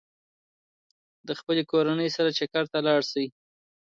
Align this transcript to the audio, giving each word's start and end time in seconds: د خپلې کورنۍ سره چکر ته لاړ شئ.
د 1.27 1.29
خپلې 1.39 1.63
کورنۍ 1.71 2.09
سره 2.15 2.29
چکر 2.39 2.63
ته 2.71 2.79
لاړ 2.87 3.01
شئ. 3.11 3.25